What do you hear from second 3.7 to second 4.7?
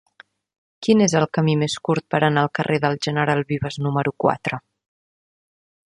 número quatre?